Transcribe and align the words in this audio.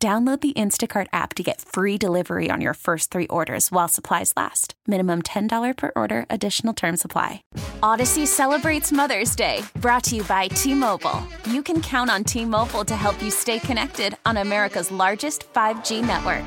Download 0.00 0.40
the 0.40 0.52
Instacart 0.52 1.08
app 1.12 1.34
to 1.34 1.42
get 1.42 1.60
free 1.60 1.98
delivery 1.98 2.52
on 2.52 2.60
your 2.60 2.74
first 2.74 3.10
three 3.10 3.26
orders 3.26 3.72
while 3.72 3.88
supplies 3.88 4.32
last. 4.36 4.74
Minimum 4.86 5.22
$10 5.22 5.76
per 5.76 5.90
order, 5.96 6.24
additional 6.30 6.72
term 6.72 6.96
supply. 6.96 7.42
Audacy 7.82 8.24
celebrates 8.24 8.92
Mother's 8.92 9.34
Day, 9.34 9.64
brought 9.80 10.04
to 10.04 10.14
you 10.14 10.22
by 10.22 10.46
T 10.46 10.72
Mobile. 10.72 11.20
You 11.50 11.64
can 11.64 11.82
count 11.82 12.10
on 12.10 12.22
T 12.22 12.44
Mobile 12.44 12.84
to 12.84 12.94
help 12.94 13.20
you 13.20 13.32
stay 13.32 13.58
connected 13.58 14.16
on 14.24 14.36
America's 14.36 14.92
largest 14.92 15.52
5G 15.52 16.06
network. 16.06 16.46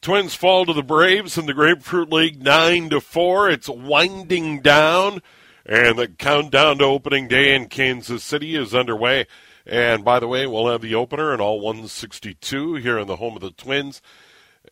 Twins 0.00 0.34
fall 0.34 0.64
to 0.64 0.72
the 0.72 0.82
Braves 0.82 1.36
in 1.36 1.44
the 1.44 1.52
Grapefruit 1.52 2.10
League 2.10 2.42
9 2.42 2.88
to 2.88 3.02
4. 3.02 3.50
It's 3.50 3.68
winding 3.68 4.62
down, 4.62 5.20
and 5.66 5.98
the 5.98 6.08
countdown 6.08 6.78
to 6.78 6.84
opening 6.84 7.28
day 7.28 7.54
in 7.54 7.68
Kansas 7.68 8.24
City 8.24 8.54
is 8.56 8.74
underway. 8.74 9.26
And 9.66 10.04
by 10.04 10.20
the 10.20 10.28
way, 10.28 10.46
we'll 10.46 10.68
have 10.68 10.82
the 10.82 10.94
opener 10.94 11.32
in 11.32 11.40
all 11.40 11.60
162 11.60 12.74
here 12.76 12.98
in 12.98 13.06
the 13.06 13.16
home 13.16 13.34
of 13.34 13.42
the 13.42 13.50
Twins. 13.50 14.02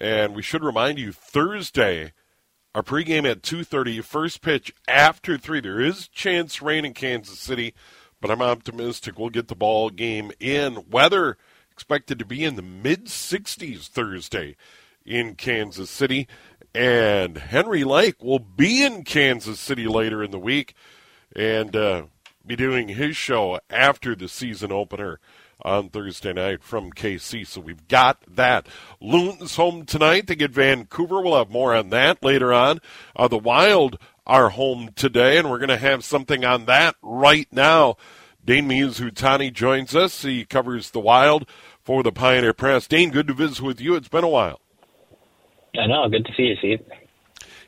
And 0.00 0.34
we 0.34 0.42
should 0.42 0.64
remind 0.64 0.98
you 0.98 1.12
Thursday, 1.12 2.12
our 2.74 2.82
pregame 2.82 3.30
at 3.30 3.42
2:30, 3.42 4.02
first 4.02 4.42
pitch 4.42 4.72
after 4.88 5.38
three. 5.38 5.60
There 5.60 5.80
is 5.80 6.08
chance 6.08 6.62
rain 6.62 6.84
in 6.84 6.94
Kansas 6.94 7.38
City, 7.38 7.74
but 8.20 8.30
I'm 8.30 8.42
optimistic 8.42 9.18
we'll 9.18 9.30
get 9.30 9.48
the 9.48 9.54
ball 9.54 9.90
game 9.90 10.32
in. 10.40 10.88
Weather 10.90 11.36
expected 11.70 12.18
to 12.18 12.24
be 12.24 12.44
in 12.44 12.56
the 12.56 12.62
mid 12.62 13.06
60s 13.06 13.88
Thursday 13.88 14.56
in 15.04 15.34
Kansas 15.34 15.90
City. 15.90 16.28
And 16.74 17.36
Henry 17.36 17.84
Lake 17.84 18.22
will 18.22 18.38
be 18.38 18.84
in 18.84 19.04
Kansas 19.04 19.60
City 19.60 19.86
later 19.86 20.22
in 20.22 20.30
the 20.30 20.38
week. 20.38 20.74
And 21.34 21.76
uh, 21.76 22.04
be 22.46 22.56
doing 22.56 22.88
his 22.88 23.16
show 23.16 23.60
after 23.70 24.14
the 24.14 24.28
season 24.28 24.72
opener 24.72 25.20
on 25.64 25.88
Thursday 25.88 26.32
night 26.32 26.62
from 26.62 26.92
KC. 26.92 27.46
So 27.46 27.60
we've 27.60 27.86
got 27.88 28.22
that. 28.28 28.66
Loon's 29.00 29.56
home 29.56 29.84
tonight. 29.84 30.26
They 30.26 30.34
get 30.34 30.50
Vancouver. 30.50 31.20
We'll 31.20 31.38
have 31.38 31.50
more 31.50 31.74
on 31.74 31.90
that 31.90 32.22
later 32.22 32.52
on. 32.52 32.80
Uh, 33.14 33.28
the 33.28 33.38
Wild 33.38 33.98
are 34.26 34.50
home 34.50 34.90
today, 34.94 35.38
and 35.38 35.50
we're 35.50 35.58
going 35.58 35.68
to 35.68 35.76
have 35.76 36.04
something 36.04 36.44
on 36.44 36.66
that 36.66 36.96
right 37.02 37.48
now. 37.52 37.96
Dane 38.44 38.68
Mizutani 38.68 39.52
joins 39.52 39.94
us. 39.94 40.22
He 40.22 40.44
covers 40.44 40.90
the 40.90 41.00
Wild 41.00 41.46
for 41.80 42.02
the 42.02 42.12
Pioneer 42.12 42.52
Press. 42.52 42.86
Dane, 42.86 43.10
good 43.10 43.28
to 43.28 43.34
visit 43.34 43.60
with 43.60 43.80
you. 43.80 43.94
It's 43.94 44.08
been 44.08 44.24
a 44.24 44.28
while. 44.28 44.60
I 45.78 45.86
know. 45.86 46.08
Good 46.08 46.26
to 46.26 46.32
see 46.36 46.44
you, 46.44 46.56
Steve. 46.56 46.80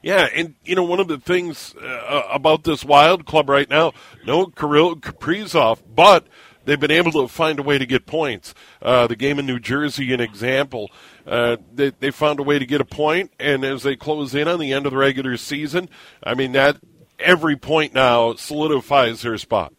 Yeah, 0.05 0.29
and 0.35 0.55
you 0.67 0.75
know 0.75 0.83
one 0.83 1.01
of 1.01 1.09
the 1.09 1.17
things 1.17 1.75
uh, 1.77 2.25
about 2.31 2.65
this 2.65 2.85
Wild 2.85 3.25
club 3.25 3.49
right 3.49 3.69
now, 3.71 3.95
no 4.27 4.45
Kirill 4.45 4.97
Kaprizov, 4.97 5.79
but 5.95 6.27
they've 6.67 6.79
been 6.79 6.91
able 6.91 7.13
to 7.13 7.27
find 7.27 7.59
a 7.59 7.63
way 7.63 7.79
to 7.79 7.87
get 7.87 8.05
points. 8.05 8.55
Uh, 8.83 9.07
the 9.07 9.17
game 9.17 9.39
in 9.39 9.47
New 9.47 9.59
Jersey, 9.59 10.13
an 10.13 10.21
example, 10.21 10.91
uh, 11.27 11.57
they, 11.73 11.89
they 11.89 12.11
found 12.11 12.39
a 12.39 12.43
way 12.43 12.59
to 12.59 12.67
get 12.67 12.83
a 12.83 12.85
point, 12.85 13.33
and 13.41 13.65
as 13.65 13.83
they 13.83 13.97
close 13.97 14.35
in 14.35 14.47
on 14.47 14.61
the 14.61 14.75
end 14.75 14.85
of 14.85 14.93
the 14.93 14.99
regular 14.99 15.39
season, 15.39 15.89
I 16.23 16.35
mean 16.35 16.53
that 16.53 16.77
every 17.19 17.57
point 17.57 17.95
now 17.95 18.35
solidifies 18.35 19.23
their 19.23 19.39
spot. 19.39 19.73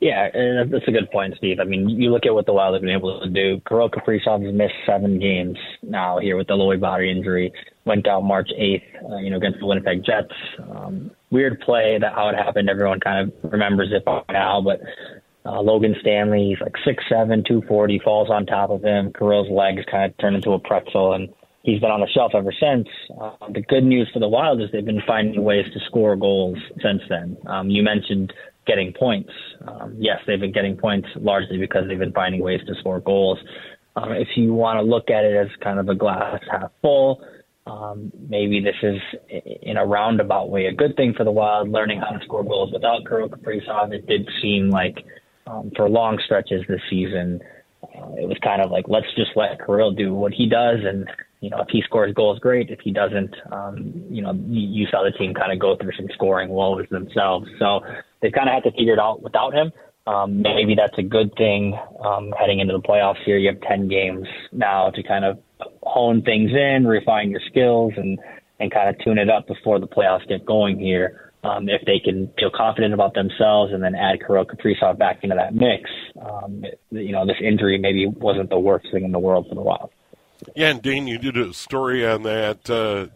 Yeah, 0.00 0.30
that's 0.70 0.86
a 0.86 0.92
good 0.92 1.10
point, 1.10 1.34
Steve. 1.38 1.58
I 1.58 1.64
mean, 1.64 1.88
you 1.88 2.12
look 2.12 2.24
at 2.24 2.32
what 2.32 2.46
the 2.46 2.52
Wild 2.52 2.74
have 2.74 2.82
been 2.82 2.90
able 2.94 3.20
to 3.20 3.28
do. 3.28 3.60
Kirill 3.66 3.90
Kaprizov 3.90 4.44
has 4.46 4.54
missed 4.54 4.74
seven 4.86 5.18
games 5.18 5.58
now 5.82 6.20
here 6.20 6.36
with 6.36 6.46
the 6.46 6.54
lower 6.54 6.76
body 6.76 7.10
injury. 7.10 7.52
Went 7.88 8.04
down 8.04 8.26
March 8.26 8.50
8th, 8.56 8.82
uh, 9.10 9.16
you 9.16 9.30
know, 9.30 9.38
against 9.38 9.60
the 9.60 9.66
Winnipeg 9.66 10.04
Jets. 10.04 10.34
Um, 10.70 11.10
weird 11.30 11.58
play 11.60 11.96
that 11.98 12.12
how 12.12 12.28
it 12.28 12.36
happened. 12.36 12.68
Everyone 12.68 13.00
kind 13.00 13.32
of 13.32 13.52
remembers 13.52 13.88
it 13.92 14.04
by 14.04 14.22
now, 14.30 14.60
but 14.60 14.80
uh, 15.46 15.62
Logan 15.62 15.96
Stanley, 16.02 16.50
he's 16.50 16.60
like 16.60 16.74
six 16.84 17.02
seven, 17.08 17.42
two 17.48 17.62
forty, 17.66 17.98
falls 17.98 18.28
on 18.30 18.44
top 18.44 18.68
of 18.68 18.82
him. 18.82 19.10
Kirill's 19.12 19.50
legs 19.50 19.82
kind 19.90 20.10
of 20.10 20.18
turn 20.18 20.34
into 20.34 20.50
a 20.50 20.58
pretzel, 20.58 21.14
and 21.14 21.30
he's 21.62 21.80
been 21.80 21.90
on 21.90 22.00
the 22.00 22.08
shelf 22.08 22.32
ever 22.34 22.52
since. 22.52 22.88
Uh, 23.18 23.32
the 23.52 23.62
good 23.62 23.84
news 23.84 24.10
for 24.12 24.18
the 24.18 24.28
Wild 24.28 24.60
is 24.60 24.68
they've 24.70 24.84
been 24.84 25.02
finding 25.06 25.42
ways 25.42 25.64
to 25.72 25.80
score 25.86 26.16
goals 26.16 26.58
since 26.82 27.00
then. 27.08 27.38
Um, 27.46 27.70
you 27.70 27.82
mentioned 27.82 28.32
getting 28.66 28.92
points. 28.92 29.30
Um, 29.66 29.96
yes, 29.98 30.18
they've 30.26 30.38
been 30.38 30.52
getting 30.52 30.76
points 30.76 31.08
largely 31.16 31.56
because 31.56 31.88
they've 31.88 31.98
been 31.98 32.12
finding 32.12 32.42
ways 32.42 32.60
to 32.66 32.74
score 32.80 33.00
goals. 33.00 33.38
Um, 33.96 34.12
if 34.12 34.28
you 34.36 34.52
want 34.52 34.78
to 34.78 34.82
look 34.82 35.10
at 35.10 35.24
it 35.24 35.34
as 35.34 35.48
kind 35.62 35.80
of 35.80 35.88
a 35.88 35.94
glass 35.94 36.40
half 36.50 36.70
full, 36.82 37.24
um, 37.68 38.12
maybe 38.28 38.60
this 38.60 38.76
is 38.82 39.00
in 39.62 39.76
a 39.76 39.84
roundabout 39.84 40.50
way 40.50 40.66
a 40.66 40.72
good 40.72 40.96
thing 40.96 41.14
for 41.14 41.24
the 41.24 41.30
Wild, 41.30 41.68
learning 41.68 42.00
how 42.00 42.16
to 42.16 42.24
score 42.24 42.42
goals 42.42 42.72
without 42.72 43.06
Kirill 43.06 43.28
Kaprizov. 43.28 43.92
It 43.92 44.06
did 44.06 44.28
seem 44.40 44.70
like 44.70 45.04
um, 45.46 45.70
for 45.76 45.88
long 45.88 46.18
stretches 46.24 46.62
this 46.68 46.80
season, 46.90 47.40
uh, 47.82 48.12
it 48.16 48.28
was 48.28 48.36
kind 48.42 48.60
of 48.60 48.70
like 48.70 48.86
let's 48.88 49.06
just 49.16 49.30
let 49.36 49.58
Kirill 49.64 49.92
do 49.92 50.14
what 50.14 50.32
he 50.32 50.48
does, 50.48 50.78
and 50.84 51.08
you 51.40 51.50
know 51.50 51.60
if 51.60 51.68
he 51.70 51.82
scores 51.82 52.12
goals, 52.14 52.38
great. 52.38 52.70
If 52.70 52.80
he 52.80 52.90
doesn't, 52.90 53.34
um, 53.52 53.92
you 54.10 54.22
know 54.22 54.32
you, 54.48 54.86
saw 54.90 55.04
the 55.04 55.16
team 55.16 55.34
kind 55.34 55.52
of 55.52 55.58
go 55.58 55.76
through 55.76 55.92
some 55.96 56.08
scoring 56.14 56.48
woes 56.48 56.86
themselves. 56.90 57.48
So 57.58 57.80
they 58.20 58.30
kind 58.30 58.48
of 58.48 58.54
had 58.54 58.64
to 58.64 58.72
figure 58.72 58.94
it 58.94 58.98
out 58.98 59.22
without 59.22 59.54
him. 59.54 59.72
Um, 60.06 60.40
maybe 60.40 60.74
that's 60.74 60.96
a 60.98 61.02
good 61.02 61.34
thing 61.36 61.78
um, 62.02 62.32
heading 62.38 62.60
into 62.60 62.72
the 62.72 62.80
playoffs 62.80 63.22
here. 63.26 63.36
You 63.36 63.48
have 63.52 63.60
10 63.60 63.88
games 63.88 64.26
now 64.52 64.88
to 64.88 65.02
kind 65.02 65.22
of 65.22 65.38
hone 65.88 66.22
things 66.22 66.50
in, 66.52 66.86
refine 66.86 67.30
your 67.30 67.40
skills, 67.48 67.92
and, 67.96 68.18
and 68.60 68.70
kind 68.70 68.88
of 68.88 69.02
tune 69.04 69.18
it 69.18 69.28
up 69.28 69.46
before 69.46 69.78
the 69.78 69.86
playoffs 69.86 70.26
get 70.28 70.44
going 70.44 70.78
here. 70.78 71.32
Um, 71.44 71.68
if 71.68 71.82
they 71.86 72.00
can 72.00 72.30
feel 72.38 72.50
confident 72.54 72.92
about 72.92 73.14
themselves 73.14 73.72
and 73.72 73.82
then 73.82 73.94
add 73.94 74.18
Kirill 74.26 74.44
Kaprizov 74.44 74.98
back 74.98 75.22
into 75.22 75.36
that 75.36 75.54
mix, 75.54 75.88
um, 76.20 76.64
you 76.90 77.12
know, 77.12 77.24
this 77.24 77.36
injury 77.40 77.78
maybe 77.78 78.06
wasn't 78.06 78.50
the 78.50 78.58
worst 78.58 78.86
thing 78.90 79.04
in 79.04 79.12
the 79.12 79.20
world 79.20 79.46
for 79.48 79.54
the 79.54 79.60
Wild. 79.60 79.90
Yeah, 80.56 80.70
and 80.70 80.82
Dane, 80.82 81.06
you 81.06 81.18
did 81.18 81.36
a 81.36 81.54
story 81.54 82.04
on 82.06 82.24
that 82.24 82.68
uh, 82.68 83.06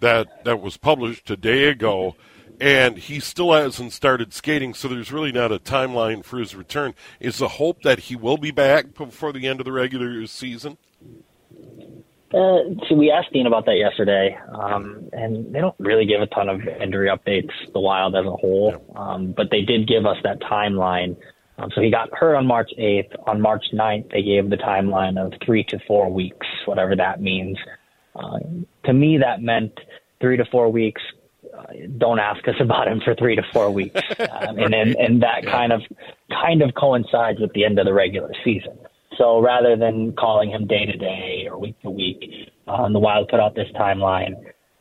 that 0.00 0.44
that 0.44 0.60
was 0.60 0.78
published 0.78 1.30
a 1.30 1.36
day 1.36 1.64
ago 1.64 2.16
and 2.60 2.96
he 2.96 3.20
still 3.20 3.52
hasn't 3.52 3.92
started 3.92 4.32
skating, 4.32 4.74
so 4.74 4.88
there's 4.88 5.12
really 5.12 5.32
not 5.32 5.52
a 5.52 5.58
timeline 5.58 6.24
for 6.24 6.38
his 6.38 6.54
return. 6.54 6.94
Is 7.20 7.38
the 7.38 7.48
hope 7.48 7.82
that 7.82 8.00
he 8.00 8.16
will 8.16 8.38
be 8.38 8.50
back 8.50 8.94
before 8.94 9.32
the 9.32 9.46
end 9.46 9.60
of 9.60 9.66
the 9.66 9.72
regular 9.72 10.26
season? 10.26 10.78
Uh, 12.34 12.74
so 12.88 12.94
we 12.94 13.10
asked 13.10 13.32
Dean 13.32 13.46
about 13.46 13.66
that 13.66 13.76
yesterday, 13.76 14.36
um, 14.52 15.08
and 15.12 15.54
they 15.54 15.60
don't 15.60 15.76
really 15.78 16.06
give 16.06 16.20
a 16.20 16.26
ton 16.26 16.48
of 16.48 16.60
injury 16.66 17.08
updates, 17.08 17.52
the 17.72 17.80
Wild 17.80 18.16
as 18.16 18.26
a 18.26 18.36
whole, 18.36 18.74
um, 18.96 19.32
but 19.32 19.50
they 19.50 19.62
did 19.62 19.86
give 19.86 20.06
us 20.06 20.16
that 20.24 20.40
timeline. 20.40 21.16
Um, 21.58 21.70
so 21.74 21.80
he 21.80 21.90
got 21.90 22.08
hurt 22.12 22.34
on 22.34 22.46
March 22.46 22.70
8th. 22.78 23.14
On 23.28 23.40
March 23.40 23.64
9th, 23.72 24.10
they 24.10 24.22
gave 24.22 24.50
the 24.50 24.56
timeline 24.56 25.24
of 25.24 25.32
three 25.44 25.64
to 25.64 25.78
four 25.86 26.12
weeks, 26.12 26.46
whatever 26.66 26.96
that 26.96 27.20
means. 27.20 27.56
Uh, 28.14 28.38
to 28.84 28.92
me, 28.92 29.18
that 29.18 29.40
meant 29.40 29.78
three 30.20 30.36
to 30.36 30.44
four 30.46 30.70
weeks 30.70 31.02
don't 31.98 32.18
ask 32.18 32.46
us 32.48 32.54
about 32.60 32.88
him 32.88 33.00
for 33.04 33.14
three 33.14 33.36
to 33.36 33.42
four 33.52 33.70
weeks, 33.70 34.00
um, 34.18 34.58
and, 34.58 34.74
and 34.74 34.96
and 34.96 35.22
that 35.22 35.44
kind 35.46 35.72
of 35.72 35.82
kind 36.30 36.62
of 36.62 36.74
coincides 36.74 37.40
with 37.40 37.52
the 37.52 37.64
end 37.64 37.78
of 37.78 37.86
the 37.86 37.92
regular 37.92 38.32
season. 38.44 38.76
So 39.18 39.40
rather 39.40 39.76
than 39.76 40.12
calling 40.12 40.50
him 40.50 40.66
day 40.66 40.84
to 40.86 40.96
day 40.96 41.46
or 41.50 41.58
week 41.58 41.80
to 41.82 41.90
week, 41.90 42.50
um, 42.66 42.92
the 42.92 42.98
Wild 42.98 43.28
put 43.28 43.40
out 43.40 43.54
this 43.54 43.68
timeline, 43.74 44.34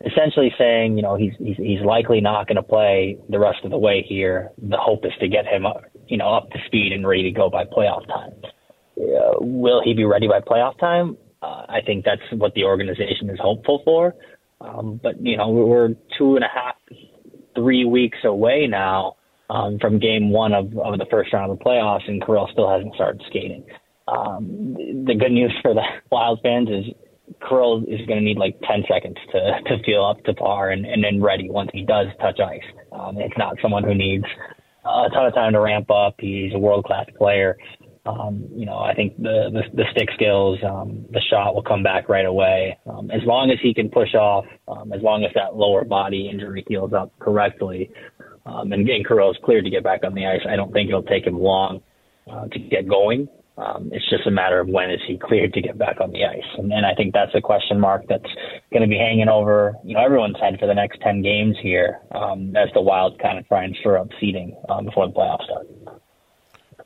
essentially 0.06 0.54
saying, 0.58 0.98
you 0.98 1.04
know, 1.04 1.16
he's 1.16 1.34
he's, 1.40 1.58
he's 1.58 1.82
likely 1.82 2.22
not 2.22 2.48
going 2.48 2.58
to 2.58 2.64
play 2.64 3.18
the 3.30 3.40
rest 3.40 3.60
of 3.64 3.72
the 3.72 3.78
way 3.78 4.06
here. 4.08 4.52
The 4.62 4.78
hope 4.78 5.06
is 5.06 5.14
to 5.20 5.28
get 5.28 5.46
him, 5.46 5.66
up, 5.66 5.84
you 6.08 6.18
know, 6.18 6.34
up 6.34 6.50
to 6.52 6.58
speed 6.66 6.92
and 6.92 7.08
ready 7.08 7.24
to 7.24 7.32
go 7.32 7.50
by 7.50 7.64
playoff 7.66 8.06
time. 8.08 8.34
Uh, 8.98 9.36
will 9.40 9.82
he 9.84 9.94
be 9.94 10.06
ready 10.06 10.28
by 10.28 10.40
playoff 10.40 10.80
time? 10.80 11.18
Uh, 11.42 11.66
I 11.68 11.80
think 11.86 12.06
that's 12.06 12.22
what 12.32 12.54
the 12.56 12.64
organization 12.64 13.30
is 13.30 13.40
hopeful 13.40 13.82
for. 13.86 14.16
Um, 14.62 15.00
but 15.02 15.22
you 15.22 15.38
know, 15.38 15.50
we're 15.50 15.90
two 16.18 16.36
and 16.36 16.44
a 16.44 16.48
half, 16.54 16.76
three 17.56 17.86
weeks 17.86 18.18
away 18.24 18.68
now 18.68 19.18
um, 19.50 19.78
from 19.80 20.00
game 20.00 20.32
one 20.32 20.54
of, 20.54 20.66
of 20.78 20.98
the 20.98 21.06
first 21.12 21.34
round 21.34 21.52
of 21.52 21.60
the 21.60 21.64
playoffs, 21.64 22.08
and 22.08 22.26
Kirill 22.26 22.50
still 22.52 22.70
hasn't 22.70 22.96
started 22.96 23.22
skating. 23.28 23.66
Um, 24.08 24.76
the 25.06 25.16
good 25.16 25.32
news 25.32 25.54
for 25.62 25.74
the 25.74 25.84
Wild 26.12 26.40
fans 26.44 26.70
is 26.70 26.94
Kirill 27.48 27.84
is 27.88 28.06
going 28.08 28.20
to 28.20 28.22
need 28.22 28.38
like 28.38 28.60
10 28.62 28.84
seconds 28.90 29.18
to, 29.32 29.60
to 29.66 29.84
feel 29.84 30.06
up 30.06 30.24
to 30.26 30.34
par 30.34 30.70
and, 30.70 30.86
and 30.86 31.04
then 31.04 31.22
ready 31.22 31.50
once 31.50 31.72
he 31.74 31.84
does 31.84 32.08
touch 32.22 32.40
ice. 32.40 32.62
Um, 32.92 33.18
it's 33.18 33.38
not 33.38 33.56
someone 33.62 33.84
who 33.84 33.96
needs 33.96 34.26
a 34.86 35.10
ton 35.10 35.26
of 35.26 35.34
time 35.34 35.54
to 35.54 35.60
ramp 35.60 35.90
up. 35.90 36.16
He's 36.20 36.54
a 36.54 36.60
world 36.60 36.86
class 36.86 37.06
player. 37.18 37.58
Um, 38.06 38.48
you 38.54 38.68
know, 38.68 38.78
I 38.78 38.94
think 38.94 39.18
the 39.18 39.50
the, 39.52 39.64
the 39.74 39.84
stick 39.92 40.10
skills, 40.14 40.60
um, 40.64 41.06
the 41.10 41.22
shot 41.22 41.56
will 41.56 41.64
come 41.64 41.82
back 41.82 42.08
right 42.08 42.26
away. 42.26 42.78
Um, 42.86 43.10
as 43.10 43.22
long 43.26 43.50
as 43.50 43.58
he 43.64 43.74
can 43.74 43.90
push 43.90 44.14
off, 44.14 44.46
um, 44.68 44.94
as 44.94 45.02
long 45.02 45.24
as 45.24 45.32
that 45.34 45.56
lower 45.56 45.84
body 45.84 46.30
injury 46.32 46.64
heals 46.68 46.94
up 46.94 47.12
correctly, 47.18 47.90
um, 48.46 48.72
and 48.72 48.86
getting 48.86 49.04
Kirill's 49.04 49.38
cleared 49.44 49.64
to 49.64 49.72
get 49.72 49.84
back 49.84 50.04
on 50.04 50.14
the 50.14 50.28
ice, 50.28 50.42
I 50.48 50.56
don't 50.56 50.72
think 50.72 50.90
it'll 50.90 51.02
take 51.02 51.26
him 51.26 51.40
long 51.40 51.82
uh, 52.32 52.48
to 52.48 52.60
get 52.60 52.88
going. 52.88 53.28
Um, 53.58 53.90
it's 53.94 54.10
just 54.10 54.28
a 54.28 54.32
matter 54.32 54.60
of 54.60 54.68
when 54.68 54.92
is 54.92 55.00
he 55.08 55.18
cleared 55.18 55.54
to 55.54 55.62
get 55.62 55.78
back 55.78 56.02
on 56.02 56.12
the 56.12 56.26
ice, 56.26 56.44
and, 56.58 56.74
and 56.74 56.86
I 56.86 56.94
think 56.94 57.14
that's 57.14 57.34
a 57.36 57.42
question 57.42 57.80
mark 57.80 58.04
that's 58.10 58.30
going 58.72 58.82
to 58.82 58.88
be 58.88 58.98
hanging 58.98 59.30
over 59.30 59.76
you 59.84 59.94
know 59.94 60.04
everyone's 60.04 60.38
head 60.40 60.60
for 60.60 60.68
the 60.68 60.74
next 60.74 61.00
ten 61.02 61.22
games 61.22 61.56
here 61.62 62.02
um, 62.12 62.54
as 62.58 62.68
the 62.74 62.82
Wild 62.82 63.18
kind 63.20 63.40
of 63.40 63.48
try 63.48 63.64
and 63.64 63.76
stir 63.80 63.98
up 63.98 64.10
seeding 64.20 64.58
um, 64.68 64.86
before 64.86 65.08
the 65.08 65.14
playoffs 65.14 65.46
start. 65.46 65.68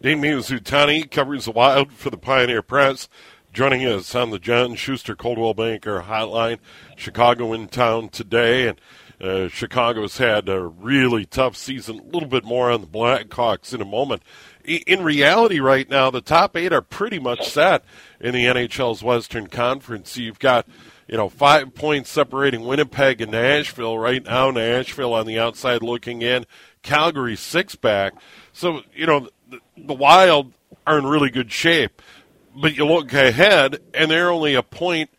Dane 0.02 0.22
Mizutani 0.22 1.10
covers 1.10 1.46
the 1.46 1.52
Wild 1.52 1.92
for 1.92 2.10
the 2.10 2.18
Pioneer 2.18 2.62
Press. 2.62 3.10
Joining 3.52 3.84
us 3.84 4.14
on 4.14 4.30
the 4.30 4.38
John 4.38 4.76
Schuster 4.76 5.16
Coldwell 5.16 5.56
Banker 5.56 6.04
Hotline. 6.08 6.60
Chicago 6.96 7.52
in 7.52 7.68
town 7.68 8.10
today, 8.10 8.68
and 8.68 8.80
uh, 9.22 9.50
Chicago's 9.50 10.18
had 10.18 10.48
a 10.48 10.62
really 10.62 11.26
tough 11.26 11.56
season. 11.58 12.00
A 12.00 12.04
little 12.04 12.30
bit 12.30 12.46
more 12.46 12.72
on 12.72 12.82
the 12.82 12.88
Blackhawks 12.88 13.74
in 13.74 13.82
a 13.82 13.86
moment. 13.86 14.24
In 14.64 15.04
reality, 15.04 15.60
right 15.60 15.90
now, 15.90 16.10
the 16.10 16.22
top 16.22 16.56
eight 16.56 16.72
are 16.72 16.82
pretty 16.82 17.20
much 17.20 17.50
set 17.50 17.84
in 18.20 18.34
the 18.34 18.46
NHL's 18.46 19.04
Western 19.04 19.48
Conference. 19.48 20.16
You've 20.16 20.40
got, 20.40 20.68
you 21.08 21.18
know, 21.18 21.28
five 21.28 21.74
points 21.74 22.10
separating 22.10 22.66
Winnipeg 22.66 23.20
and 23.20 23.32
Nashville 23.32 23.98
right 23.98 24.24
now. 24.24 24.52
Nashville 24.52 25.14
on 25.14 25.26
the 25.26 25.40
outside 25.40 25.82
looking 25.82 26.22
in. 26.22 26.46
Calgary 26.82 27.36
six 27.36 27.76
back. 27.76 28.14
So, 28.54 28.82
you 28.94 29.06
know, 29.06 29.28
the 29.76 29.94
Wild 29.94 30.54
are 30.86 30.98
in 30.98 31.06
really 31.06 31.30
good 31.30 31.52
shape. 31.52 32.02
But 32.56 32.78
you 32.78 32.86
look 32.86 33.14
ahead, 33.14 33.80
and 33.94 34.10
they're 34.10 34.32
only 34.32 34.56
a 34.56 34.64
point 34.64 35.10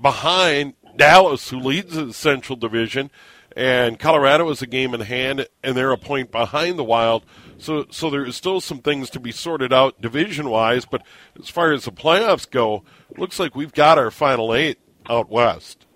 behind 0.00 0.74
Dallas, 0.98 1.48
who 1.48 1.58
leads 1.58 1.94
the 1.94 2.12
Central 2.12 2.56
Division, 2.56 3.10
and 3.56 3.98
Colorado 3.98 4.50
is 4.50 4.60
a 4.60 4.66
game 4.66 4.92
in 4.92 5.00
hand, 5.00 5.46
and 5.64 5.76
they're 5.76 5.92
a 5.92 5.96
point 5.96 6.30
behind 6.30 6.78
the 6.78 6.84
Wild. 6.84 7.24
So, 7.56 7.86
so 7.90 8.10
there 8.10 8.24
is 8.24 8.36
still 8.36 8.60
some 8.60 8.80
things 8.80 9.08
to 9.10 9.20
be 9.20 9.32
sorted 9.32 9.72
out 9.72 10.00
division-wise. 10.00 10.84
But 10.84 11.02
as 11.40 11.48
far 11.48 11.72
as 11.72 11.86
the 11.86 11.90
playoffs 11.90 12.48
go, 12.48 12.84
looks 13.16 13.40
like 13.40 13.56
we've 13.56 13.72
got 13.72 13.98
our 13.98 14.10
final 14.10 14.54
eight 14.54 14.78
out 15.08 15.30
west. 15.30 15.86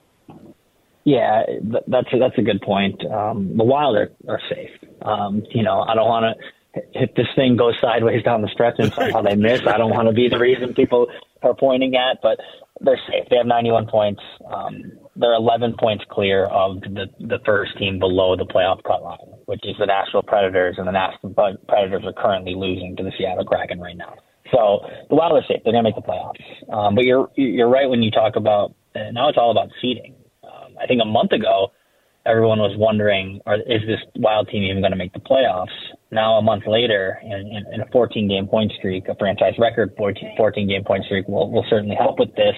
Yeah, 1.05 1.45
that's 1.87 2.13
a, 2.13 2.19
that's 2.19 2.39
a 2.39 2.43
good 2.43 2.63
point. 2.63 3.05
Um, 3.07 3.57
the 3.57 3.65
Wild 3.65 3.97
are, 3.97 4.13
are 4.29 4.41
safe. 4.49 4.71
Um, 5.03 5.45
you 5.51 5.63
know, 5.63 5.81
I 5.81 5.95
don't 5.95 6.09
want 6.09 6.37
to 6.39 6.45
if 6.75 7.15
this 7.15 7.27
thing 7.37 7.57
goes 7.57 7.75
sideways 7.81 8.23
down 8.23 8.43
the 8.43 8.49
stretch 8.49 8.77
and 8.79 8.93
somehow 8.93 9.23
they 9.23 9.37
miss, 9.37 9.61
I 9.67 9.77
don't 9.77 9.91
want 9.91 10.09
to 10.09 10.15
be 10.15 10.29
the 10.29 10.39
reason 10.39 10.75
people 10.75 11.09
are 11.43 11.55
pointing 11.55 11.97
at, 11.97 12.23
but 12.23 12.41
they're 12.85 13.01
safe. 13.09 13.29
They 13.31 13.37
have 13.37 13.47
91 13.47 13.87
points. 13.87 14.21
Um, 14.53 14.93
they're 15.17 15.35
11 15.35 15.77
points 15.79 16.05
clear 16.11 16.47
of 16.47 16.81
the, 16.81 17.07
the 17.21 17.39
first 17.45 17.77
team 17.79 17.99
below 17.99 18.37
the 18.37 18.45
playoff 18.45 18.83
cut 18.83 19.03
line, 19.03 19.19
which 19.47 19.61
is 19.65 19.77
the 19.79 19.87
Nashville 19.87 20.23
Predators, 20.23 20.77
and 20.79 20.87
the 20.87 20.93
Nashville 20.93 21.35
Predators 21.69 22.03
are 22.05 22.13
currently 22.13 22.55
losing 22.57 22.97
to 22.97 23.03
the 23.03 23.13
Seattle 23.19 23.45
Kraken 23.45 23.81
right 23.81 23.97
now. 23.97 24.15
So 24.51 24.81
the 25.09 25.15
Wild 25.15 25.33
are 25.33 25.43
safe. 25.49 25.63
They're 25.65 25.73
going 25.73 25.85
to 25.85 25.91
make 25.91 25.97
the 25.97 26.03
playoffs. 26.03 26.73
Um, 26.73 26.95
but 26.95 27.05
you're 27.05 27.31
you're 27.37 27.71
right 27.71 27.89
when 27.89 28.03
you 28.03 28.11
talk 28.11 28.37
about 28.37 28.75
now 28.95 29.29
it's 29.29 29.39
all 29.39 29.51
about 29.51 29.69
seeding. 29.81 30.15
Um, 30.45 30.77
I 30.81 30.87
think 30.87 31.01
a 31.03 31.07
month 31.07 31.33
ago 31.33 31.73
everyone 32.27 32.59
was 32.59 32.77
wondering, 32.77 33.41
is 33.67 33.83
this 33.87 34.01
Wild 34.17 34.49
team 34.49 34.63
even 34.63 34.83
going 34.83 34.93
to 34.93 34.97
make 34.97 35.13
the 35.13 35.21
playoffs? 35.21 35.75
Now, 36.11 36.35
a 36.35 36.43
month 36.43 36.65
later, 36.67 37.19
in, 37.23 37.33
in, 37.33 37.65
in 37.75 37.81
a 37.81 37.87
14 37.91 38.29
game 38.29 38.47
point 38.47 38.73
streak, 38.79 39.09
a 39.09 39.15
franchise 39.17 39.55
record 39.59 39.93
14, 39.97 40.35
14 40.37 40.69
game 40.69 40.85
point 40.85 41.05
streak 41.05 41.27
will, 41.29 41.51
will 41.51 41.67
certainly 41.69 41.97
help 41.97 42.19
with 42.19 42.35
this. 42.37 42.55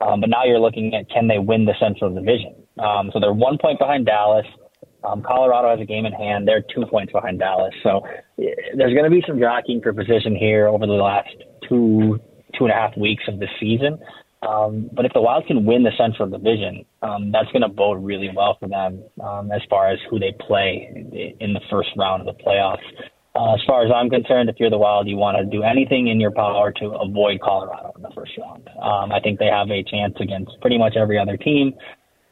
Um, 0.00 0.20
but 0.20 0.30
now 0.30 0.44
you're 0.44 0.58
looking 0.58 0.94
at 0.94 1.08
can 1.10 1.28
they 1.28 1.38
win 1.38 1.64
the 1.64 1.74
Central 1.78 2.12
Division? 2.12 2.54
Um, 2.78 3.10
so 3.12 3.20
they're 3.20 3.32
one 3.32 3.58
point 3.58 3.78
behind 3.78 4.06
Dallas. 4.06 4.46
Um, 5.04 5.22
Colorado 5.22 5.70
has 5.70 5.80
a 5.80 5.84
game 5.84 6.06
in 6.06 6.12
hand. 6.12 6.46
They're 6.46 6.62
two 6.74 6.86
points 6.86 7.12
behind 7.12 7.38
Dallas. 7.38 7.74
So 7.82 8.02
eh, 8.38 8.54
there's 8.76 8.94
going 8.94 9.04
to 9.04 9.10
be 9.10 9.22
some 9.26 9.38
jockeying 9.38 9.82
for 9.82 9.92
position 9.92 10.34
here 10.34 10.68
over 10.68 10.86
the 10.86 10.92
last 10.92 11.34
two, 11.68 12.20
two 12.56 12.64
and 12.64 12.70
a 12.70 12.74
half 12.74 12.96
weeks 12.96 13.24
of 13.28 13.38
the 13.38 13.48
season. 13.60 13.98
Um, 14.42 14.90
but 14.92 15.04
if 15.04 15.12
the 15.12 15.20
Wild 15.20 15.46
can 15.46 15.64
win 15.64 15.84
the 15.84 15.92
Central 15.96 16.28
Division, 16.28 16.84
um, 17.02 17.30
that's 17.30 17.50
going 17.52 17.62
to 17.62 17.68
bode 17.68 18.02
really 18.02 18.30
well 18.34 18.56
for 18.58 18.68
them 18.68 19.02
um, 19.22 19.52
as 19.52 19.62
far 19.70 19.90
as 19.90 19.98
who 20.10 20.18
they 20.18 20.34
play 20.46 20.90
in 21.38 21.52
the 21.52 21.60
first 21.70 21.90
round 21.96 22.26
of 22.26 22.36
the 22.36 22.42
playoffs. 22.42 22.82
Uh, 23.34 23.54
as 23.54 23.60
far 23.66 23.86
as 23.86 23.90
I'm 23.94 24.10
concerned, 24.10 24.50
if 24.50 24.56
you're 24.58 24.68
the 24.68 24.78
Wild, 24.78 25.08
you 25.08 25.16
want 25.16 25.38
to 25.38 25.44
do 25.44 25.62
anything 25.62 26.08
in 26.08 26.20
your 26.20 26.32
power 26.32 26.70
to 26.72 26.86
avoid 27.00 27.40
Colorado 27.40 27.92
in 27.96 28.02
the 28.02 28.10
first 28.14 28.32
round. 28.36 28.68
Um, 28.82 29.10
I 29.12 29.20
think 29.20 29.38
they 29.38 29.46
have 29.46 29.70
a 29.70 29.82
chance 29.84 30.14
against 30.20 30.52
pretty 30.60 30.76
much 30.76 30.96
every 30.96 31.18
other 31.18 31.36
team. 31.36 31.72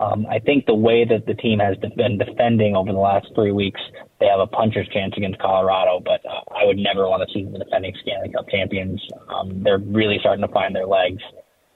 Um, 0.00 0.26
I 0.30 0.38
think 0.38 0.66
the 0.66 0.74
way 0.74 1.04
that 1.04 1.26
the 1.26 1.34
team 1.34 1.58
has 1.58 1.76
been 1.76 2.18
defending 2.18 2.74
over 2.74 2.90
the 2.90 2.98
last 2.98 3.28
three 3.34 3.52
weeks, 3.52 3.80
they 4.18 4.26
have 4.26 4.40
a 4.40 4.46
puncher's 4.46 4.88
chance 4.88 5.14
against 5.16 5.38
Colorado, 5.38 6.00
but 6.04 6.24
uh, 6.24 6.40
I 6.56 6.64
would 6.64 6.78
never 6.78 7.06
want 7.08 7.22
to 7.26 7.32
see 7.32 7.44
the 7.44 7.58
defending 7.58 7.94
Stanley 8.02 8.32
Cup 8.32 8.48
champions. 8.48 9.00
Um, 9.28 9.62
they're 9.62 9.78
really 9.78 10.16
starting 10.18 10.46
to 10.46 10.52
find 10.52 10.74
their 10.74 10.86
legs. 10.86 11.22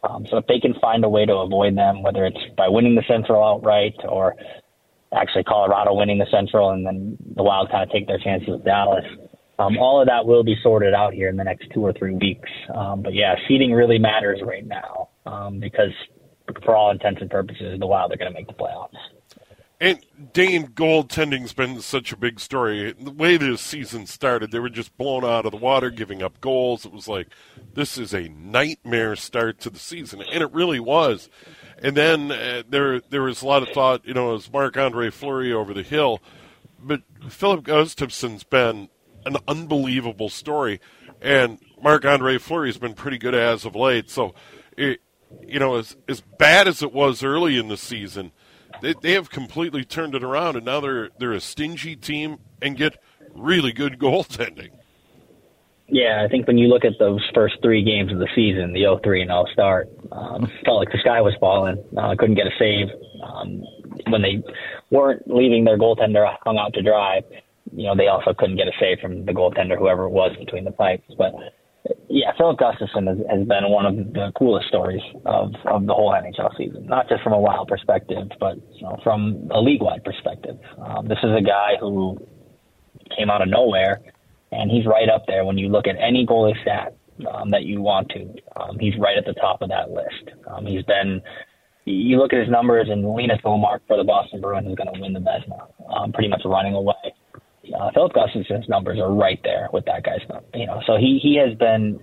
Um, 0.08 0.26
so 0.30 0.36
if 0.36 0.46
they 0.46 0.60
can 0.60 0.74
find 0.80 1.04
a 1.04 1.08
way 1.08 1.24
to 1.24 1.34
avoid 1.34 1.76
them, 1.76 2.02
whether 2.02 2.26
it's 2.26 2.38
by 2.56 2.68
winning 2.68 2.94
the 2.94 3.04
Central 3.08 3.42
outright 3.42 3.94
or 4.08 4.36
actually 5.14 5.44
Colorado 5.44 5.94
winning 5.94 6.18
the 6.18 6.26
Central 6.30 6.70
and 6.70 6.86
then 6.86 7.16
the 7.36 7.42
Wild 7.42 7.70
kind 7.70 7.82
of 7.82 7.90
take 7.90 8.06
their 8.06 8.18
chances 8.18 8.48
with 8.48 8.64
Dallas, 8.64 9.04
um, 9.58 9.78
all 9.78 10.00
of 10.00 10.08
that 10.08 10.26
will 10.26 10.42
be 10.42 10.56
sorted 10.62 10.94
out 10.94 11.14
here 11.14 11.28
in 11.28 11.36
the 11.36 11.44
next 11.44 11.68
two 11.72 11.80
or 11.80 11.92
three 11.92 12.14
weeks. 12.14 12.50
Um, 12.74 13.02
but 13.02 13.14
yeah, 13.14 13.34
seeding 13.48 13.72
really 13.72 13.98
matters 13.98 14.40
right 14.44 14.66
now 14.66 15.10
um, 15.26 15.60
because 15.60 15.92
for 16.64 16.76
all 16.76 16.90
intents 16.90 17.20
and 17.20 17.30
purposes, 17.30 17.78
the 17.78 17.86
Wild 17.86 18.12
are 18.12 18.16
going 18.16 18.30
to 18.30 18.34
make 18.36 18.48
the 18.48 18.54
playoffs. 18.54 18.90
And 19.80 20.00
Dane 20.32 20.68
goaltending's 20.68 21.52
been 21.52 21.80
such 21.80 22.12
a 22.12 22.16
big 22.16 22.38
story. 22.38 22.92
The 22.92 23.10
way 23.10 23.36
this 23.36 23.60
season 23.60 24.06
started, 24.06 24.50
they 24.50 24.60
were 24.60 24.70
just 24.70 24.96
blown 24.96 25.24
out 25.24 25.46
of 25.46 25.50
the 25.50 25.58
water, 25.58 25.90
giving 25.90 26.22
up 26.22 26.40
goals. 26.40 26.86
It 26.86 26.92
was 26.92 27.08
like 27.08 27.28
this 27.74 27.98
is 27.98 28.14
a 28.14 28.28
nightmare 28.28 29.16
start 29.16 29.58
to 29.60 29.70
the 29.70 29.78
season, 29.80 30.22
and 30.22 30.42
it 30.42 30.52
really 30.52 30.78
was. 30.78 31.28
And 31.82 31.96
then 31.96 32.30
uh, 32.30 32.62
there 32.68 33.00
there 33.00 33.22
was 33.22 33.42
a 33.42 33.46
lot 33.46 33.62
of 33.62 33.70
thought, 33.70 34.06
you 34.06 34.14
know, 34.14 34.34
as 34.34 34.52
Marc 34.52 34.76
Andre 34.76 35.10
Fleury 35.10 35.52
over 35.52 35.74
the 35.74 35.82
hill, 35.82 36.22
but 36.80 37.02
Filip 37.28 37.64
Gustavsson's 37.64 38.44
been 38.44 38.88
an 39.26 39.38
unbelievable 39.48 40.28
story, 40.28 40.80
and 41.20 41.58
Marc 41.82 42.04
Andre 42.04 42.38
Fleury 42.38 42.68
has 42.68 42.78
been 42.78 42.94
pretty 42.94 43.18
good 43.18 43.34
as 43.34 43.64
of 43.64 43.74
late. 43.74 44.08
So, 44.08 44.34
it, 44.76 45.00
you 45.44 45.58
know, 45.58 45.74
as 45.74 45.96
as 46.08 46.20
bad 46.20 46.68
as 46.68 46.80
it 46.80 46.92
was 46.92 47.24
early 47.24 47.58
in 47.58 47.66
the 47.66 47.76
season 47.76 48.30
they, 48.80 48.94
they 49.00 49.12
have 49.12 49.30
completely 49.30 49.84
turned 49.84 50.14
it 50.14 50.22
around, 50.22 50.56
and 50.56 50.64
now 50.64 50.80
they're 50.80 51.10
they're 51.18 51.32
a 51.32 51.40
stingy 51.40 51.96
team 51.96 52.38
and 52.60 52.76
get 52.76 52.98
really 53.34 53.72
good 53.72 53.98
goaltending. 53.98 54.70
Yeah, 55.86 56.24
I 56.24 56.28
think 56.28 56.46
when 56.46 56.56
you 56.56 56.68
look 56.68 56.84
at 56.84 56.94
those 56.98 57.20
first 57.34 57.56
three 57.62 57.84
games 57.84 58.10
of 58.10 58.18
the 58.18 58.28
season, 58.34 58.72
the 58.72 58.80
0-3 58.80 59.20
and 59.20 59.28
0 59.28 59.44
start, 59.52 59.90
um, 60.12 60.50
felt 60.64 60.78
like 60.78 60.90
the 60.90 60.98
sky 60.98 61.20
was 61.20 61.34
falling. 61.38 61.76
Uh, 61.94 62.14
couldn't 62.18 62.36
get 62.36 62.46
a 62.46 62.56
save. 62.58 62.88
Um, 63.22 63.62
when 64.08 64.22
they 64.22 64.42
weren't 64.90 65.28
leaving 65.28 65.64
their 65.64 65.78
goaltender 65.78 66.26
hung 66.42 66.56
out 66.56 66.72
to 66.74 66.82
dry, 66.82 67.20
you 67.72 67.84
know, 67.84 67.94
they 67.94 68.08
also 68.08 68.32
couldn't 68.32 68.56
get 68.56 68.66
a 68.66 68.72
save 68.80 68.98
from 69.00 69.26
the 69.26 69.32
goaltender, 69.32 69.76
whoever 69.78 70.04
it 70.04 70.10
was 70.10 70.34
between 70.38 70.64
the 70.64 70.70
pipes. 70.72 71.12
But 71.18 71.34
yeah, 72.08 72.32
Filip 72.38 72.58
Gustavsson 72.58 73.08
has, 73.08 73.18
has 73.28 73.46
been 73.46 73.68
one 73.68 73.86
of 73.86 73.96
the 73.96 74.32
coolest 74.38 74.68
stories 74.68 75.02
of, 75.26 75.52
of 75.66 75.86
the 75.86 75.92
whole 75.92 76.12
NHL 76.12 76.56
season, 76.56 76.86
not 76.86 77.08
just 77.08 77.22
from 77.22 77.32
a 77.32 77.40
wild 77.40 77.68
perspective, 77.68 78.28
but 78.40 78.56
you 78.72 78.82
know, 78.82 78.98
from 79.02 79.48
a 79.50 79.60
league 79.60 79.82
wide 79.82 80.04
perspective. 80.04 80.58
Um, 80.78 81.08
this 81.08 81.18
is 81.22 81.30
a 81.36 81.42
guy 81.42 81.72
who 81.78 82.16
came 83.16 83.30
out 83.30 83.42
of 83.42 83.48
nowhere, 83.48 84.00
and 84.50 84.70
he's 84.70 84.86
right 84.86 85.08
up 85.08 85.24
there 85.26 85.44
when 85.44 85.58
you 85.58 85.68
look 85.68 85.86
at 85.86 85.96
any 85.96 86.26
goalie 86.26 86.60
stat 86.62 86.96
um, 87.30 87.50
that 87.50 87.64
you 87.64 87.82
want 87.82 88.08
to. 88.10 88.32
Um, 88.56 88.78
he's 88.78 88.94
right 88.98 89.18
at 89.18 89.26
the 89.26 89.34
top 89.34 89.60
of 89.60 89.68
that 89.68 89.90
list. 89.90 90.30
Um, 90.46 90.64
he's 90.64 90.84
been, 90.84 91.20
you 91.84 92.16
look 92.16 92.32
at 92.32 92.38
his 92.38 92.48
numbers, 92.48 92.88
and 92.90 93.04
Linus 93.04 93.40
Ullmark 93.44 93.80
for 93.86 93.98
the 93.98 94.04
Boston 94.04 94.40
Bruins 94.40 94.68
is 94.68 94.74
going 94.74 94.92
to 94.94 95.00
win 95.00 95.12
the 95.12 95.20
Vezina, 95.20 95.66
um, 95.94 96.12
pretty 96.12 96.28
much 96.28 96.42
running 96.46 96.74
away 96.74 97.12
uh, 97.78 97.90
Filip 97.92 98.12
Gustavsson's 98.12 98.68
numbers 98.68 98.98
are 98.98 99.12
right 99.12 99.40
there 99.44 99.68
with 99.72 99.84
that 99.86 100.04
guy's 100.04 100.26
number. 100.28 100.46
You 100.54 100.66
know, 100.66 100.80
so 100.86 100.96
he 100.96 101.18
he 101.22 101.36
has 101.36 101.56
been 101.58 102.00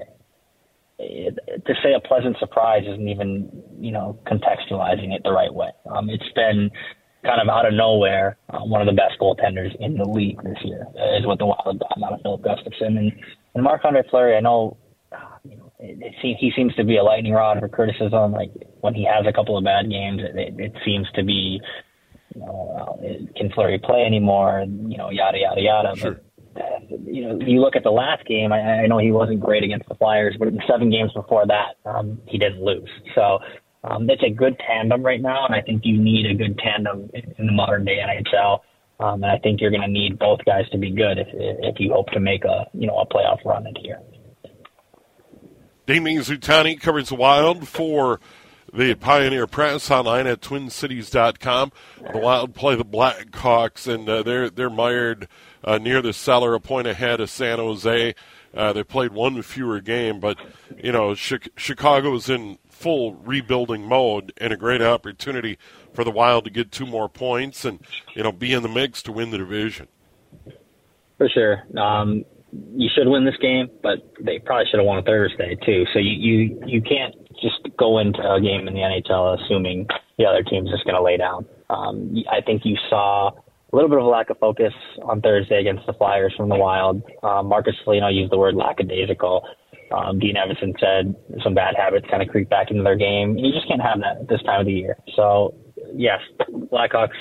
to 0.99 1.73
say 1.83 1.93
a 1.93 1.99
pleasant 1.99 2.37
surprise 2.39 2.83
isn't 2.87 3.07
even 3.07 3.49
you 3.79 3.91
know 3.91 4.19
contextualizing 4.25 5.13
it 5.13 5.21
the 5.23 5.31
right 5.31 5.53
way. 5.53 5.69
Um, 5.89 6.09
it's 6.09 6.31
been 6.35 6.69
kind 7.23 7.41
of 7.41 7.49
out 7.49 7.67
of 7.67 7.73
nowhere 7.73 8.37
uh, 8.49 8.59
one 8.59 8.81
of 8.81 8.87
the 8.87 8.93
best 8.93 9.19
goaltenders 9.19 9.75
in 9.79 9.95
the 9.95 10.05
league 10.05 10.41
this 10.43 10.57
year 10.63 10.87
is 11.17 11.25
what 11.25 11.37
the 11.37 11.45
Wild 11.45 11.61
have 11.65 11.79
gotten 11.79 12.03
out 12.03 12.13
of 12.13 12.21
Filip 12.21 12.41
Gustavsson 12.41 12.97
and 12.97 13.11
and 13.53 13.63
Marc 13.63 13.83
Andre 13.83 14.03
Fleury. 14.09 14.37
I 14.37 14.39
know. 14.39 14.77
Uh, 15.11 15.17
you 15.43 15.57
know, 15.57 15.73
it, 15.77 16.13
seems, 16.21 16.37
he 16.39 16.53
seems 16.55 16.73
to 16.75 16.85
be 16.85 16.95
a 16.95 17.03
lightning 17.03 17.33
rod 17.33 17.59
for 17.59 17.67
criticism. 17.67 18.31
Like 18.31 18.51
when 18.79 18.93
he 18.93 19.03
has 19.03 19.25
a 19.27 19.33
couple 19.33 19.57
of 19.57 19.63
bad 19.65 19.89
games, 19.89 20.21
it, 20.23 20.55
it 20.57 20.73
seems 20.85 21.05
to 21.15 21.23
be 21.23 21.59
you 22.33 22.41
know, 22.41 22.97
uh, 22.99 23.37
can 23.37 23.51
Fleury 23.51 23.79
play 23.79 24.03
anymore? 24.03 24.65
You 24.67 24.97
know, 24.97 25.09
yada 25.09 25.37
yada 25.37 25.61
yada. 25.61 25.95
Sure. 25.95 26.21
But 26.53 26.89
you 26.89 27.27
know, 27.27 27.39
you 27.45 27.61
look 27.61 27.75
at 27.75 27.83
the 27.83 27.91
last 27.91 28.25
game. 28.25 28.51
I, 28.51 28.59
I 28.59 28.87
know 28.87 28.97
he 28.97 29.11
wasn't 29.11 29.39
great 29.39 29.63
against 29.63 29.87
the 29.87 29.95
Flyers, 29.95 30.35
but 30.37 30.47
in 30.47 30.59
seven 30.69 30.89
games 30.89 31.11
before 31.13 31.45
that, 31.47 31.89
um, 31.89 32.21
he 32.27 32.37
didn't 32.37 32.61
lose. 32.61 32.89
So 33.15 33.39
um, 33.83 34.09
it's 34.09 34.23
a 34.23 34.29
good 34.29 34.59
tandem 34.59 35.03
right 35.03 35.21
now, 35.21 35.45
and 35.45 35.55
I 35.55 35.61
think 35.61 35.81
you 35.85 35.97
need 35.97 36.25
a 36.25 36.33
good 36.33 36.57
tandem 36.59 37.09
in, 37.13 37.45
the 37.45 37.51
modern 37.51 37.85
day 37.85 37.97
NHL. 37.97 38.59
Um, 38.99 39.23
and 39.23 39.31
I 39.31 39.39
think 39.39 39.61
you're 39.61 39.71
going 39.71 39.81
to 39.81 39.87
need 39.87 40.19
both 40.19 40.39
guys 40.45 40.69
to 40.71 40.77
be 40.77 40.91
good 40.91 41.17
if 41.17 41.27
if 41.31 41.79
you 41.79 41.91
hope 41.93 42.09
to 42.09 42.19
make 42.19 42.45
a 42.45 42.67
you 42.73 42.85
know 42.85 42.97
a 42.99 43.07
playoff 43.07 43.43
run 43.45 43.65
in 43.65 43.75
here. 43.75 43.99
Dane 45.87 46.03
Mizutani 46.03 46.79
covers 46.79 47.09
the 47.09 47.15
Wild 47.15 47.67
for 47.67 48.19
the 48.73 48.95
Pioneer 48.95 49.47
Press 49.47 49.91
online 49.91 50.27
at 50.27 50.41
twincities.com. 50.41 51.71
The 52.13 52.17
Wild 52.17 52.55
play 52.55 52.75
the 52.75 52.85
Blackhawks, 52.85 53.91
and 53.91 54.07
uh, 54.07 54.23
they're 54.23 54.49
they're 54.49 54.69
mired 54.69 55.27
uh, 55.63 55.77
near 55.77 56.01
the 56.01 56.13
cellar, 56.13 56.53
a 56.53 56.59
point 56.59 56.87
ahead 56.87 57.19
of 57.19 57.29
San 57.29 57.59
Jose. 57.59 58.15
Uh, 58.53 58.73
they 58.73 58.83
played 58.83 59.13
one 59.13 59.41
fewer 59.41 59.79
game, 59.79 60.19
but 60.19 60.37
you 60.81 60.91
know 60.91 61.13
Chicago's 61.13 62.29
in 62.29 62.57
full 62.67 63.13
rebuilding 63.13 63.85
mode 63.85 64.33
and 64.37 64.51
a 64.51 64.57
great 64.57 64.81
opportunity 64.81 65.57
for 65.93 66.03
the 66.03 66.11
Wild 66.11 66.45
to 66.45 66.49
get 66.49 66.71
two 66.71 66.85
more 66.85 67.07
points 67.07 67.63
and 67.63 67.79
you 68.15 68.23
know 68.23 68.31
be 68.31 68.53
in 68.53 68.63
the 68.63 68.69
mix 68.69 69.01
to 69.03 69.11
win 69.11 69.31
the 69.31 69.37
division. 69.37 69.87
For 71.17 71.29
sure, 71.29 71.63
um, 71.77 72.25
you 72.51 72.89
should 72.93 73.07
win 73.07 73.25
this 73.25 73.37
game, 73.41 73.69
but 73.81 73.99
they 74.19 74.39
probably 74.39 74.65
should 74.69 74.79
have 74.79 74.87
won 74.87 75.03
Thursday 75.03 75.55
too. 75.65 75.85
So 75.93 75.99
you 75.99 76.11
you 76.11 76.63
you 76.65 76.81
can't 76.81 77.15
just 77.41 77.67
go 77.77 77.99
into 77.99 78.19
a 78.19 78.39
game 78.41 78.67
in 78.67 78.73
the 78.73 78.81
NHL 78.81 79.41
assuming 79.41 79.87
the 80.17 80.25
other 80.25 80.43
team's 80.43 80.69
just 80.69 80.83
going 80.85 80.95
to 80.95 81.01
lay 81.01 81.17
down. 81.17 81.45
Um, 81.69 82.15
I 82.31 82.41
think 82.41 82.61
you 82.65 82.77
saw 82.89 83.29
a 83.29 83.75
little 83.75 83.89
bit 83.89 83.99
of 83.99 84.05
a 84.05 84.07
lack 84.07 84.29
of 84.29 84.37
focus 84.37 84.73
on 85.03 85.21
Thursday 85.21 85.59
against 85.59 85.85
the 85.85 85.93
Flyers 85.93 86.33
from 86.35 86.49
the 86.49 86.55
Wild. 86.55 87.01
Um, 87.23 87.47
Marcus 87.47 87.75
Foligno 87.83 88.09
used 88.09 88.31
the 88.31 88.37
word 88.37 88.55
lackadaisical. 88.55 89.47
Um, 89.91 90.19
Dean 90.19 90.35
Evason 90.35 90.77
said 90.79 91.15
some 91.43 91.53
bad 91.53 91.75
habits 91.75 92.05
kind 92.09 92.21
of 92.21 92.29
creep 92.29 92.49
back 92.49 92.71
into 92.71 92.83
their 92.83 92.95
game. 92.95 93.37
You 93.37 93.51
just 93.51 93.67
can't 93.67 93.81
have 93.81 93.99
that 94.01 94.21
at 94.21 94.27
this 94.27 94.41
time 94.43 94.61
of 94.61 94.65
the 94.65 94.73
year. 94.73 94.97
So 95.15 95.55
yes, 95.95 96.19
Blackhawks 96.49 97.17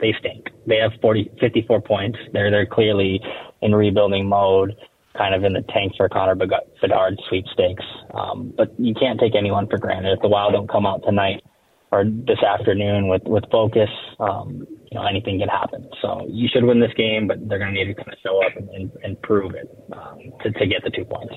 they 0.00 0.14
stink. 0.18 0.50
They 0.66 0.76
have 0.76 0.92
40, 1.00 1.30
54 1.40 1.80
points. 1.82 2.18
They're 2.32 2.50
they're 2.50 2.66
clearly 2.66 3.20
in 3.62 3.74
rebuilding 3.74 4.28
mode 4.28 4.76
kind 5.16 5.34
of 5.34 5.44
in 5.44 5.52
the 5.54 5.62
tank 5.72 5.92
for 5.96 6.08
Connor 6.08 6.34
Bedard 6.34 7.18
sweepstakes. 7.28 7.84
Um, 8.14 8.52
but 8.56 8.78
you 8.78 8.94
can't 8.94 9.18
take 9.18 9.34
anyone 9.34 9.66
for 9.68 9.78
granted. 9.78 10.12
If 10.12 10.22
the 10.22 10.28
Wild 10.28 10.52
don't 10.52 10.68
come 10.68 10.86
out 10.86 11.02
tonight 11.04 11.42
or 11.90 12.04
this 12.04 12.42
afternoon 12.42 13.08
with 13.08 13.22
with 13.24 13.44
focus, 13.50 13.90
um, 14.20 14.66
you 14.90 14.98
know 14.98 15.06
anything 15.06 15.38
can 15.38 15.48
happen. 15.48 15.88
So 16.02 16.26
you 16.28 16.48
should 16.52 16.64
win 16.64 16.80
this 16.80 16.92
game, 16.96 17.26
but 17.26 17.48
they're 17.48 17.58
going 17.58 17.74
to 17.74 17.84
need 17.84 17.94
to 17.94 17.94
kind 17.94 18.12
of 18.12 18.18
show 18.22 18.44
up 18.44 18.56
and, 18.56 18.68
and, 18.70 18.92
and 19.02 19.22
prove 19.22 19.54
it 19.54 19.68
um, 19.92 20.18
to, 20.42 20.50
to 20.50 20.66
get 20.66 20.82
the 20.84 20.90
two 20.90 21.04
points. 21.04 21.34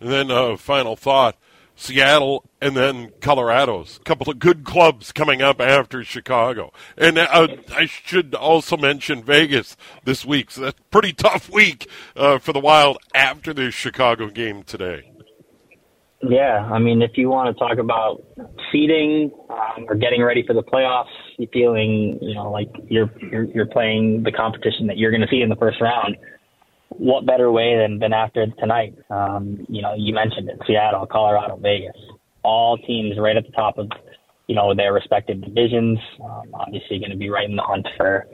And 0.00 0.10
then 0.10 0.30
uh, 0.30 0.56
final 0.56 0.96
thought. 0.96 1.36
Seattle, 1.76 2.44
and 2.60 2.76
then 2.76 3.12
Colorado's. 3.20 3.98
A 3.98 4.04
couple 4.04 4.30
of 4.30 4.38
good 4.38 4.64
clubs 4.64 5.12
coming 5.12 5.42
up 5.42 5.60
after 5.60 6.02
Chicago. 6.02 6.72
And 6.96 7.18
uh, 7.18 7.48
I 7.70 7.86
should 7.86 8.34
also 8.34 8.76
mention 8.76 9.22
Vegas 9.22 9.76
this 10.04 10.24
week. 10.24 10.50
So 10.50 10.62
that's 10.62 10.80
a 10.80 10.84
pretty 10.84 11.12
tough 11.12 11.50
week 11.50 11.88
uh, 12.16 12.38
for 12.38 12.52
the 12.52 12.60
Wild 12.60 12.98
after 13.14 13.52
the 13.52 13.70
Chicago 13.70 14.28
game 14.28 14.62
today. 14.62 15.12
Yeah, 16.22 16.66
I 16.72 16.78
mean, 16.78 17.02
if 17.02 17.12
you 17.16 17.28
want 17.28 17.54
to 17.54 17.60
talk 17.60 17.76
about 17.78 18.24
seeding 18.72 19.30
um, 19.50 19.84
or 19.86 19.94
getting 19.94 20.22
ready 20.22 20.42
for 20.44 20.54
the 20.54 20.62
playoffs, 20.62 21.12
you 21.36 21.46
feeling, 21.52 22.18
you 22.22 22.34
know, 22.34 22.50
like 22.50 22.70
you're 22.88 23.10
you're, 23.30 23.44
you're 23.44 23.66
playing 23.66 24.22
the 24.22 24.32
competition 24.32 24.86
that 24.86 24.96
you're 24.96 25.10
going 25.10 25.20
to 25.20 25.28
see 25.28 25.42
in 25.42 25.50
the 25.50 25.56
first 25.56 25.78
round 25.80 26.16
what 26.98 27.26
better 27.26 27.50
way 27.50 27.76
than, 27.76 27.98
than 27.98 28.12
after 28.12 28.46
tonight? 28.58 28.94
Um, 29.10 29.66
you 29.68 29.82
know, 29.82 29.94
you 29.96 30.14
mentioned 30.14 30.48
it, 30.48 30.58
Seattle, 30.66 31.06
Colorado, 31.06 31.56
Vegas, 31.56 31.96
all 32.42 32.78
teams 32.78 33.18
right 33.18 33.36
at 33.36 33.44
the 33.44 33.52
top 33.52 33.78
of, 33.78 33.88
you 34.46 34.54
know, 34.54 34.74
their 34.74 34.92
respective 34.92 35.42
divisions. 35.42 35.98
Um, 36.22 36.54
obviously 36.54 36.98
going 36.98 37.10
to 37.10 37.16
be 37.16 37.28
right 37.28 37.48
in 37.48 37.56
the 37.56 37.62
hunt 37.62 37.86
for, 37.96 38.26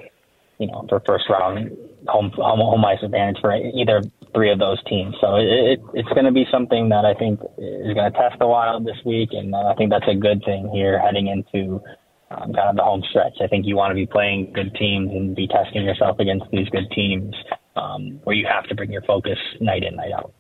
you 0.59 0.67
know, 0.67 0.85
for 0.89 1.03
first 1.07 1.25
round 1.29 1.77
home, 2.09 2.31
home, 2.35 2.61
home 2.61 2.85
ice 2.85 2.99
advantage 3.03 3.41
for 3.41 3.55
either 3.55 4.03
three 4.35 4.51
of 4.53 4.59
those 4.59 4.83
teams. 4.85 5.15
So 5.21 5.37
it, 5.37 5.47
it 5.47 5.81
it's 5.95 6.09
going 6.11 6.25
to 6.25 6.33
be 6.33 6.47
something 6.51 6.89
that 6.91 7.05
I 7.05 7.15
think 7.15 7.41
is 7.59 7.95
going 7.95 8.11
to 8.11 8.17
test 8.17 8.39
the 8.39 8.47
Wild 8.47 8.87
this 8.87 8.99
week, 9.05 9.31
and 9.33 9.55
I 9.55 9.75
think 9.75 9.91
that's 9.91 10.09
a 10.09 10.15
good 10.15 10.43
thing 10.45 10.71
here 10.73 10.99
heading 10.99 11.29
into 11.29 11.83
um, 12.31 12.53
kind 12.53 12.71
of 12.71 12.77
the 12.77 12.83
home 12.83 13.03
stretch. 13.11 13.35
I 13.43 13.47
think 13.47 13.67
you 13.67 13.77
want 13.77 13.91
to 13.91 13.95
be 13.95 14.07
playing 14.07 14.53
good 14.55 14.75
teams 14.75 15.11
and 15.11 15.37
be 15.37 15.47
testing 15.47 15.85
yourself 15.85 16.19
against 16.19 16.47
these 16.51 16.69
good 16.71 16.91
teams 16.95 17.35
um, 17.77 18.21
where 18.25 18.37
you 18.37 18.47
have 18.47 18.65
to 18.69 18.75
bring 18.75 18.93
your 18.93 19.03
focus 19.03 19.39
night 19.61 19.83
in, 19.83 19.97
night 19.97 20.13
out. 20.13 20.33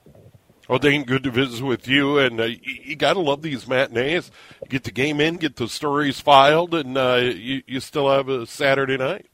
Well, 0.68 0.78
Dane, 0.78 1.04
good 1.04 1.24
to 1.24 1.30
visit 1.30 1.64
with 1.64 1.88
you, 1.88 2.18
and 2.18 2.40
uh, 2.40 2.44
you, 2.44 2.58
you 2.62 2.96
got 2.96 3.14
to 3.14 3.20
love 3.20 3.42
these 3.42 3.66
matinees. 3.66 4.30
Get 4.68 4.84
the 4.84 4.92
game 4.92 5.20
in, 5.20 5.36
get 5.36 5.56
the 5.56 5.68
stories 5.68 6.20
filed, 6.20 6.72
and 6.72 6.96
uh, 6.96 7.16
you, 7.16 7.62
you 7.66 7.80
still 7.80 8.08
have 8.08 8.28
a 8.28 8.46
Saturday 8.46 8.96
night. 8.96 9.26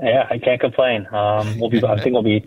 Yeah, 0.00 0.26
I 0.30 0.38
can't 0.38 0.60
complain. 0.60 1.06
Um, 1.12 1.58
we'll 1.58 1.70
be, 1.70 1.84
I 1.84 2.00
think 2.00 2.14
we'll 2.14 2.22
be 2.22 2.46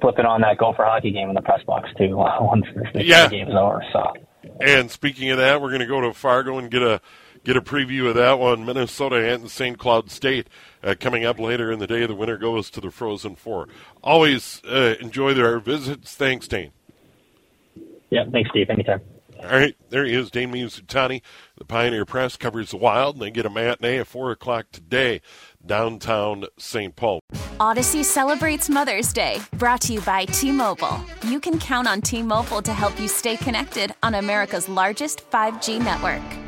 flipping 0.00 0.24
on 0.24 0.40
that 0.42 0.58
Gopher 0.58 0.84
hockey 0.84 1.10
game 1.10 1.28
in 1.28 1.34
the 1.34 1.42
press 1.42 1.62
box 1.64 1.90
too 1.98 2.16
once 2.16 2.64
the 2.94 3.04
yeah. 3.04 3.30
is 3.30 3.54
over. 3.54 3.84
So. 3.92 4.14
And 4.60 4.90
speaking 4.90 5.30
of 5.30 5.38
that, 5.38 5.60
we're 5.60 5.68
going 5.68 5.80
to 5.80 5.86
go 5.86 6.00
to 6.00 6.14
Fargo 6.14 6.58
and 6.58 6.70
get 6.70 6.82
a 6.82 7.00
get 7.44 7.56
a 7.56 7.62
preview 7.62 8.08
of 8.08 8.14
that 8.14 8.38
one. 8.38 8.64
Minnesota 8.64 9.16
and 9.16 9.50
St. 9.50 9.78
Cloud 9.78 10.10
State 10.10 10.48
uh, 10.82 10.94
coming 10.98 11.24
up 11.24 11.38
later 11.38 11.72
in 11.72 11.78
the 11.78 11.86
day. 11.86 12.06
The 12.06 12.14
winner 12.14 12.36
goes 12.36 12.70
to 12.70 12.80
the 12.80 12.90
Frozen 12.90 13.36
Four. 13.36 13.68
Always 14.02 14.62
uh, 14.64 14.96
enjoy 15.00 15.34
their 15.34 15.58
visits. 15.58 16.14
Thanks, 16.14 16.48
Dane. 16.48 16.72
Yeah, 18.10 18.24
thanks, 18.30 18.50
Steve. 18.50 18.70
Anytime. 18.70 19.00
All 19.40 19.50
right, 19.50 19.76
there 19.90 20.04
he 20.04 20.14
is, 20.14 20.30
Dane 20.30 20.50
Mizutani. 20.50 21.22
The 21.56 21.64
Pioneer 21.64 22.04
Press 22.04 22.36
covers 22.36 22.72
the 22.72 22.76
Wild, 22.76 23.14
and 23.14 23.22
they 23.22 23.30
get 23.30 23.46
a 23.46 23.50
matinee 23.50 23.98
at 23.98 24.08
4 24.08 24.32
o'clock 24.32 24.66
today, 24.72 25.20
downtown 25.64 26.46
St. 26.58 26.96
Paul. 26.96 27.20
Audacy 27.60 28.02
celebrates 28.02 28.68
Mother's 28.68 29.12
Day, 29.12 29.40
brought 29.52 29.80
to 29.82 29.92
you 29.92 30.00
by 30.00 30.24
T 30.24 30.50
Mobile. 30.50 31.00
You 31.22 31.38
can 31.38 31.58
count 31.60 31.86
on 31.86 32.00
T 32.00 32.20
Mobile 32.22 32.62
to 32.62 32.72
help 32.72 32.98
you 32.98 33.06
stay 33.06 33.36
connected 33.36 33.94
on 34.02 34.14
America's 34.14 34.68
largest 34.68 35.30
5G 35.30 35.78
network. 35.78 36.47